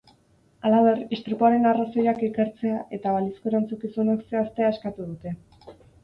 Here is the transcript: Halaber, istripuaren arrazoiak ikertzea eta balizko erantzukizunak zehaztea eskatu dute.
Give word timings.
Halaber, 0.67 1.01
istripuaren 1.17 1.67
arrazoiak 1.71 2.23
ikertzea 2.27 2.79
eta 2.97 3.13
balizko 3.17 3.51
erantzukizunak 3.51 4.23
zehaztea 4.31 4.71
eskatu 4.77 5.07
dute. 5.11 5.35